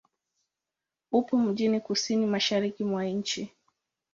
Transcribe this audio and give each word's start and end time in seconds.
Upo 1.11 1.37
mjini 1.39 1.79
kusini-mashariki 1.79 2.83
mwa 2.83 3.05
nchi. 3.05 3.51